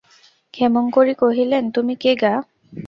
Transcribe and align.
ক্ষেমংকরী 0.53 1.13
কহিলেন, 1.13 1.63
তুমি 1.71 1.93
কে 1.95 2.11
গা! 2.15 2.33